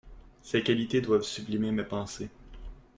[0.41, 2.29] Ses qualités doivent sublimer mes pensées.